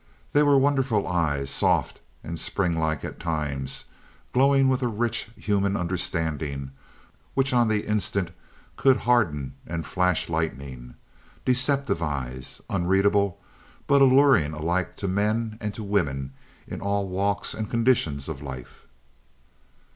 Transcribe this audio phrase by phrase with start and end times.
[0.33, 3.85] They were wonderful eyes, soft and spring like at times,
[4.33, 6.71] glowing with a rich, human understanding
[7.35, 8.31] which on the instant
[8.77, 10.95] could harden and flash lightning.
[11.45, 13.39] Deceptive eyes, unreadable,
[13.85, 16.33] but alluring alike to men and to women
[16.65, 18.87] in all walks and conditions of life.